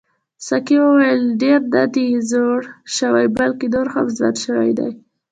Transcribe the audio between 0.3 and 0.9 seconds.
ساقي